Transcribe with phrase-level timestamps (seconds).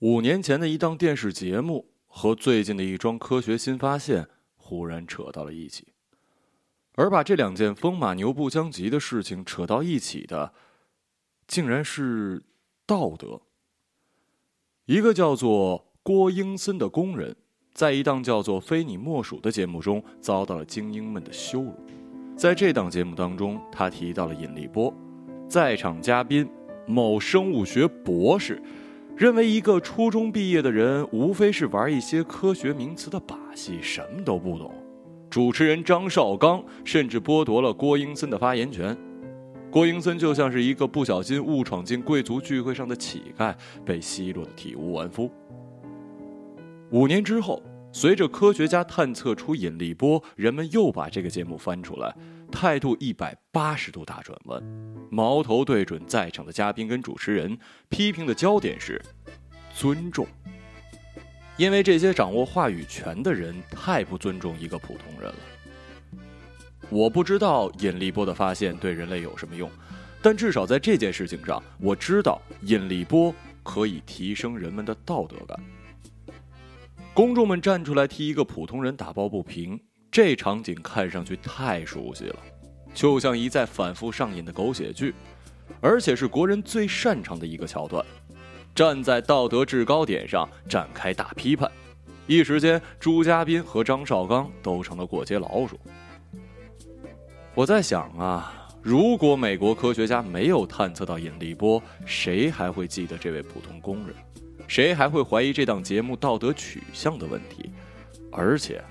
[0.00, 5.88] 五年前的一档电视节目和最近的一桩科学新发现忽然扯到了一起，
[6.96, 10.52] 而把这两件风马牛不相及的事情扯到一起的，
[11.46, 12.42] 竟然是
[12.84, 13.40] 道德。
[14.84, 17.34] 一个叫做郭英森的工人，
[17.72, 21.74] 在一档叫做《非你莫属》的节目中遭到了精英们的羞辱。
[22.36, 24.92] 在这档节目当中，他提到了引力波，
[25.48, 26.46] 在场嘉宾
[26.86, 28.62] 某生物学博士。
[29.16, 34.70] 认为一个初中毕业的人无非是玩一些科学名词的把戏，什么都不懂。
[35.30, 38.94] 主持人张绍刚甚至剥夺了郭英森的发言权。
[39.70, 43.54] 郭英森就像是一个不小心误闯进贵族聚会上的乞丐，
[43.86, 45.30] 被奚落的体无完肤。
[46.90, 47.62] 五年之后，
[47.92, 52.14] 随着科学家探测出引力波，人们又把这个节目翻出来。
[52.56, 54.62] 态度一百八十度大转弯，
[55.10, 57.58] 矛头对准在场的嘉宾跟主持人，
[57.90, 58.98] 批评的焦点是
[59.74, 60.26] 尊重，
[61.58, 66.08] 因为这些掌握话语权的人太不尊重一个普通人了。
[66.88, 69.70] 我不知道引力波的发现对人类有什么用，
[70.22, 75.60] 但至少在这件事情上，我知道引力波可以提升人们的道德感。
[77.12, 79.78] 公众们站出来替一个普通人打抱不平。
[80.16, 82.36] 这场景看上去太熟悉了，
[82.94, 85.14] 就像一再反复上演的狗血剧，
[85.78, 88.02] 而且是国人最擅长的一个桥段。
[88.74, 91.70] 站在道德制高点上展开大批判，
[92.26, 95.78] 一时间朱家斌和张绍刚都成了过街老鼠。
[97.54, 104.16] 我在想啊，如果美国科学家没有探测到引力波，谁还会记得这位普通工人？
[104.66, 107.70] 谁还会怀疑这档节目道德取向的问题？
[108.32, 108.82] 而且。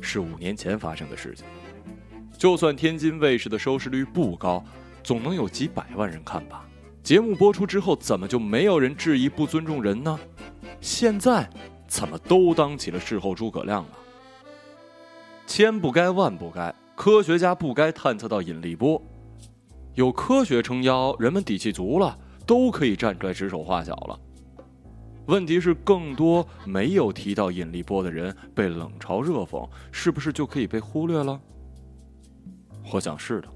[0.00, 1.44] 是五年前发生的事情，
[2.36, 4.64] 就算天津卫视的收视率不高，
[5.02, 6.64] 总能有几百万人看吧？
[7.02, 10.18] 节目播出之后，怎么就没有人质疑不尊重人呢？
[10.80, 11.48] 现在
[11.86, 13.90] 怎么都当起了事后诸葛亮了？
[15.46, 19.02] 千不该万不该，科学家不该探测到引力波，
[19.94, 24.20] 有科学撑腰，人们底气足了，都可以站出来指手画脚了。
[25.28, 31.38] 问题是，更多没有提到引力波的人被冷嘲热讽，是不是就可以被忽略了？
[32.90, 33.48] 我想是的。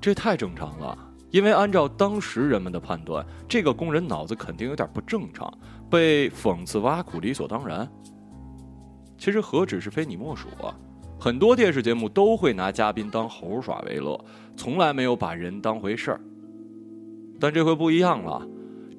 [0.00, 0.96] 这太正常了，
[1.32, 5.52] 因为按照当时人们的判断，这个工人脑子肯定有点不正常，
[5.90, 7.90] 被讽刺挖苦理所当然。
[9.18, 10.72] 其实何止是非你莫属啊，
[11.18, 14.16] 很多电视节目都会拿嘉宾当猴耍为乐，
[14.56, 16.20] 从来没有把人当回事儿。
[17.40, 18.46] 但这回不一样了。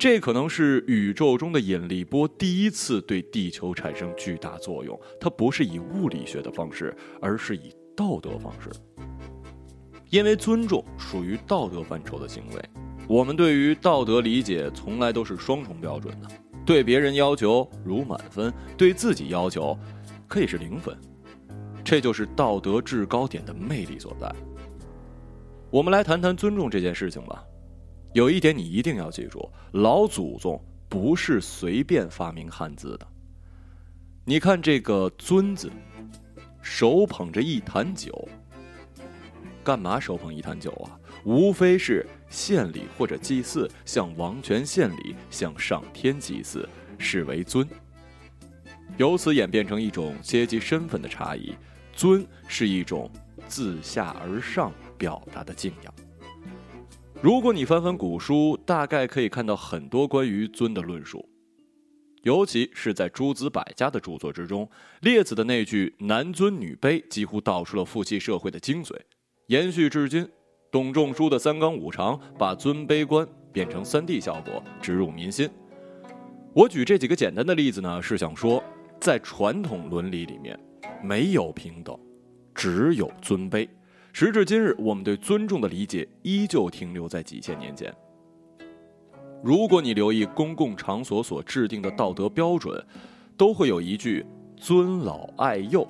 [0.01, 4.99] 这可能是宇宙中的引力波第一次对地球产生巨大作用。
[5.19, 6.91] 它不是以物理学的方式，
[7.21, 8.71] 而是以道德方式。
[10.09, 12.69] 因为尊重属于道德范畴的行为，
[13.07, 16.27] 我们对于道德理解从来都是双重标准的。
[16.65, 19.77] 对别人要求如满分，对自己要求
[20.27, 20.97] 可以是零分。
[21.83, 24.33] 这就是道德制高点的魅力所在。
[25.69, 27.43] 我们来谈谈尊重这件事情吧。
[28.13, 33.07] 有一点你一定要记住：老祖宗不是随便发明汉字的。
[34.25, 35.71] 你看这个“尊”字，
[36.61, 38.27] 手捧着一坛酒，
[39.63, 40.99] 干嘛手捧一坛酒啊？
[41.23, 46.67] 无非是献礼或者祭祀，向王权献礼，向上天祭祀，
[46.97, 47.67] 视为尊。
[48.97, 51.55] 由此演变成一种阶级身份的差异，
[51.93, 53.09] 尊是一种
[53.47, 55.93] 自下而上表达的敬仰。
[57.23, 61.23] 如果你翻翻古书，大概可以看到很多关于尊的论述，
[62.23, 64.67] 尤其是在诸子百家的著作之中，
[65.01, 68.95] 列子的那句“男尊女卑”几乎道出了父系社会的精髓，
[69.49, 70.27] 延续至今。
[70.71, 75.47] 董仲舒的三纲五常把尊卑观变成三 D 效果，植入民心。
[76.53, 78.63] 我举这几个简单的例子呢，是想说，
[78.99, 80.59] 在传统伦理里面，
[81.03, 81.95] 没有平等，
[82.55, 83.69] 只有尊卑。
[84.13, 87.93] 时至今日，我们对尊重的理解依旧停留在几千年前。
[89.43, 92.85] 如果你留意公共场所所制定的道德标准，
[93.37, 94.25] 都会有一句
[94.57, 95.87] “尊老爱幼”。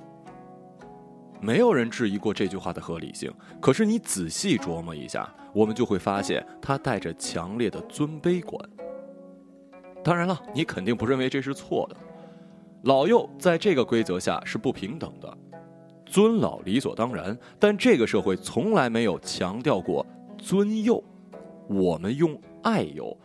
[1.42, 3.30] 没有人质疑过这句话的合理性。
[3.60, 8.70] 可是你仔细琢磨一下，我们就会发现它带着强烈的尊卑观。
[10.04, 11.96] 当然了，你肯定不认为这是错的。
[12.84, 15.38] 老幼在这个规则下是不平等的。
[16.12, 20.06] 尊老理所当然，但这个社会从来没有强调过
[20.36, 21.02] 尊幼。
[21.66, 23.16] 我们用爱幼，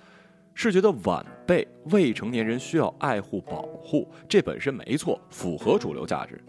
[0.53, 6.41] 是觉得晚辈、未成年人需要爱护保护，这本身没错，符合主流价值。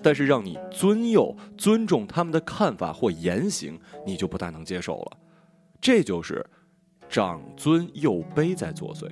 [0.00, 3.76] 但是让你尊幼、尊重他们的看法或言行，
[4.06, 5.18] 你就不大能接受了。
[5.80, 6.46] 这就是
[7.08, 9.10] 长尊幼卑在作祟。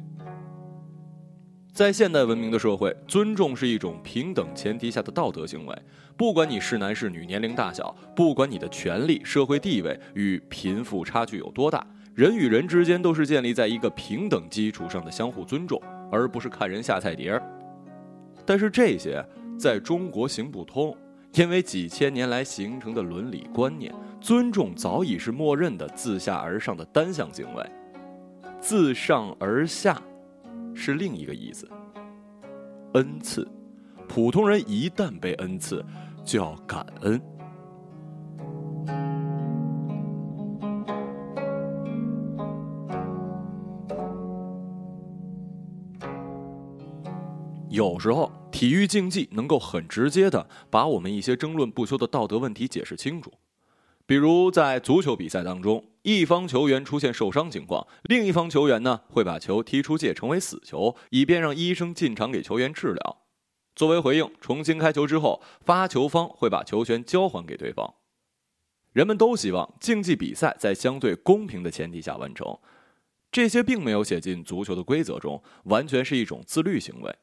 [1.78, 5.82] 在现代文明的社会，尊重是一种平等前提下的道德行为。
[6.16, 11.86] 不管你是男是女，年龄大小，不管你的权利、社会地位与贫富差距有多大，
[12.16, 15.80] 人与人之间都是建立在一个平等基础上的相互尊重，
[16.10, 17.40] 而不是看人下菜碟儿。
[18.44, 19.24] 但是这些
[19.56, 20.92] 在中国行不通，
[21.34, 27.64] 因为几千年来形成的伦理观念，尊重早已是默认的自下而上的单向行为，
[28.58, 30.02] 自上而下。
[30.80, 31.68] 是另一个意思。
[32.94, 33.46] 恩赐，
[34.06, 35.84] 普通人一旦被恩赐，
[36.24, 37.20] 就要感恩。
[47.68, 53.32] 有时候，体育竞技能够很直接的把我们一些争论不休的道德问题解释清楚。
[54.06, 63.24] 比如在足球比赛当中，一方球员出现受伤情况，另一方球员呢会把球踢出界成为死球，以便让医生进场给球员治疗。
[63.74, 67.96] 作为回应，重新开球之后，发球方会把球权交还给对方。
[68.94, 72.58] 人们都希望竞技比赛在相对公平的前提下完成，
[73.30, 77.14] 这些并没有写进足球的规则中，完全是一种自律行为。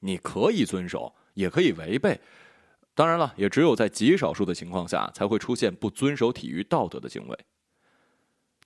[0.00, 2.20] 你可以遵守，也可以违背。
[2.94, 7.36] 当然了，也只有在极少数的情况下，才会出现不遵守体育道德的行为。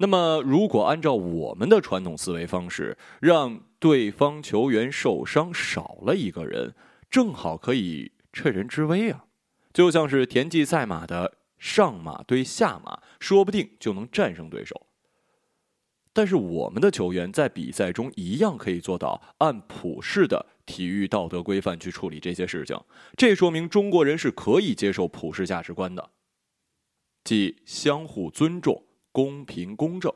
[0.02, 6.74] 那么，如果按照我们的传统思维方式，让对方球员受伤少了一个人，
[7.08, 9.26] 正好可以趁人之危啊！
[9.72, 14.88] 就像是田忌赛马的上马对下马，说不定就能战胜对手。
[16.12, 20.46] 但是，我们的球员在比赛中一样可以做到按普世的。
[20.66, 22.76] 体育道德规范去处理这些事情，
[23.16, 26.10] 这说明中国人是可以接受普世价值观的，
[27.22, 30.12] 即相互尊重、公平公正，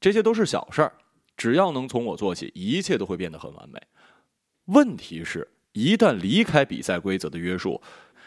[0.00, 0.92] 这些都是小事儿，
[1.36, 3.80] 只要能从我做起，一切都会变得很完美。
[4.66, 7.80] 问题是，一旦离开比赛规则的约束，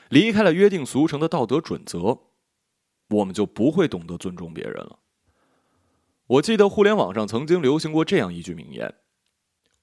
[0.10, 2.18] 离开了约定俗成的道德准则，
[3.10, 5.00] 我们就不会懂得尊重别人了。
[6.28, 8.94] 我记得互联网上曾经流行过这样一句名言。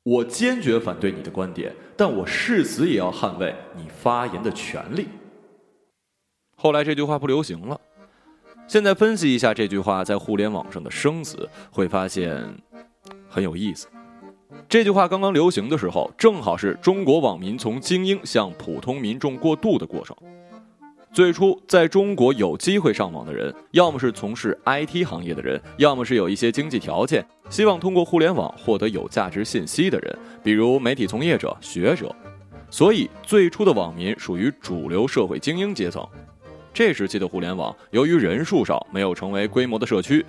[0.03, 5.07] 我坚决反对你的观点，但我誓死也要捍卫你发言的权利。
[6.57, 7.81] 后来这句话不流行了。
[8.73, 12.43] 现在分析一下这句话在互联网上的生死，会发现
[13.29, 13.87] 很有意思。
[14.67, 20.17] 这句话刚刚流行的时候，正好是中国网民从精英向普通民众过渡的过程。
[21.13, 32.11] 最初在中国有机会上网的人，要么是从事 IT 行业的人，要么是有一些经济条件，希望通过互联网获得有价值信息的人，比如媒体从业者、学者。
[32.71, 36.03] 所以最初的网民属于主流社会精英阶层。
[36.73, 40.25] 这时期的互联网由于人数少，没有成为规模的社区，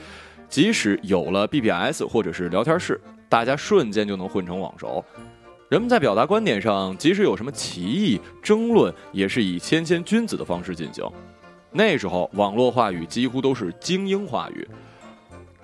[0.50, 3.00] 即使有了 BBS 或者是聊天室，
[3.30, 5.04] 大家瞬间就能混成网熟。
[5.70, 11.04] 人们在表达观点上，即使有什么歧义、争论，也是以谦谦君子的方式进行。
[11.72, 14.68] 那时候，网络话语几乎都是精英话语。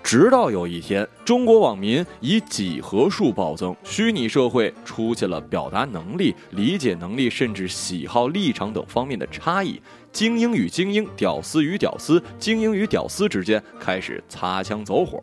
[0.03, 9.79] 直到有一天，中国网民以几何数暴增，虚拟社会出现了表达能力、理解能力，甚至喜好、立场等方面的差异。
[10.11, 15.21] 精英与精英、屌丝与屌丝、精英与屌丝之间开始擦枪走火。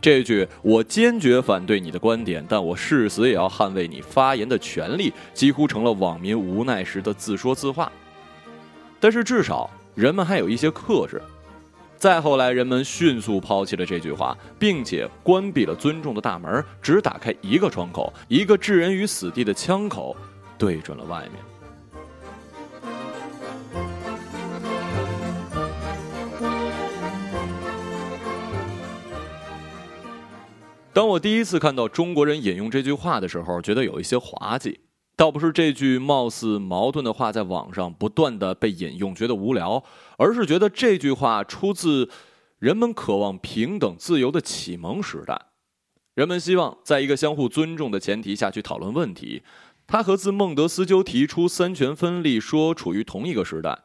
[0.00, 7.92] 这句“我坚决反对你的观点，但我誓死也要捍卫你发言的权利”，几乎成了网民无奈时的自说自话。
[8.98, 11.20] 但是至少人们还有一些克制。
[12.00, 20.16] 再后来，人们迅速抛弃了这句话，并且关闭了尊重的大门，只打开一个窗口，一个置人于死地的枪口，
[20.56, 21.34] 对准了外面。
[30.94, 34.80] 当我第一次看到中国人引用这句话的时候，觉得有一些滑稽。
[35.20, 39.84] 倒不是这句貌似矛盾的话在网上不断的被引用觉得无聊，
[40.16, 42.08] 而是觉得这句话出自
[42.58, 45.38] 人们渴望平等自由的启蒙时代。
[46.14, 49.42] 人们希望在一个相互尊重的前提下去讨论问题。
[49.86, 53.78] 它和自孟德斯鸠提出三权分立说处于同一个时代，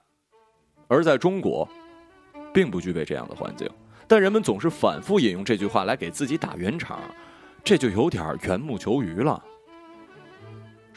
[0.88, 1.68] 而在中国，
[2.54, 3.70] 并不具备这样的环境。
[4.08, 6.98] 但人们总是反复引用这句话来给自己打圆场，
[7.62, 9.44] 这就有点缘木求鱼了。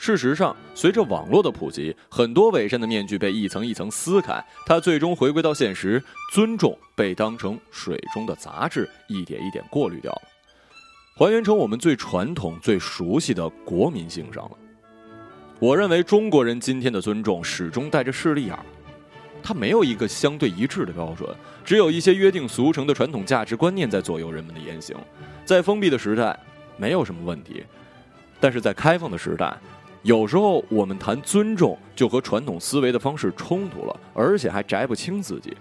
[0.00, 6.02] 事实上，随着网络的普及，很多伪善的面具被一层一层撕开，它最终回归到现实，
[6.33, 10.23] 尊重被当成水中的杂质，一点一点过滤掉了，
[11.17, 14.52] 还原成我们最传统、最熟悉的国民性上了。
[15.59, 18.64] 我认为中国人今天的尊重始终带着势利眼儿。
[19.43, 21.28] 它没有一个相对一致的标准，
[21.64, 24.97] 只有一些约定俗成的传统价值观念在左右人们的言行。
[25.45, 26.38] 在封闭的时代，
[26.76, 27.62] 没有什么问题；
[28.40, 29.57] 但是在开放的时代，
[30.02, 35.57] 有时候我们谈尊重就和传统思维的方式冲突了，而且还摘不清自己，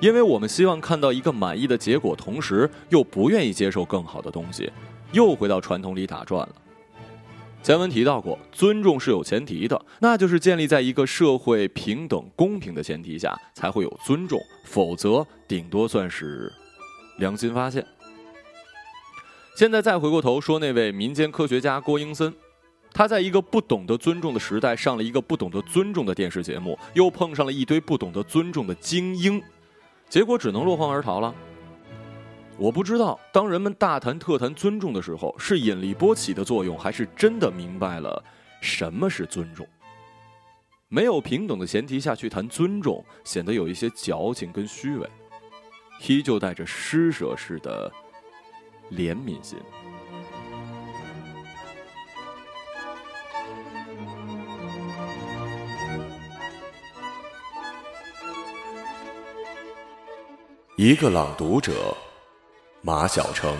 [0.00, 4.70] 因为我们希望看到一个满意的结果，同时又不愿意接受更好的东西，
[5.12, 6.54] 又回到传统里打转了。
[7.62, 16.52] 前文提到过，尊重是有前提的，那就是建立在一个社会平等公平的前提下，才会有尊重，否则顶多算是
[17.18, 17.84] 良心发现。
[19.56, 22.32] 现在再回过头说那位民间科学家郭英森，
[22.98, 29.40] 他在一个不懂得尊重的时代上了一个不懂得尊重的电视节目，又碰上了一堆不懂得尊重的精英，
[30.08, 31.32] 结果只能落荒而逃了。
[32.56, 38.20] 我不知道，当人们大谈特谈尊重的时候，是引力波起的作用，还是真的明白了
[38.60, 39.64] 什么是尊重？
[40.88, 45.08] 没有平等的前提下去谈尊重，显得有一些矫情跟虚伪，
[46.08, 47.92] 依旧带着施舍式的
[48.90, 49.56] 怜悯心。
[60.80, 61.92] 一个朗读者。
[62.82, 63.52] 马晓成。